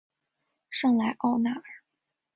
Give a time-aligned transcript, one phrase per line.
[0.71, 1.63] 圣莱奥纳尔。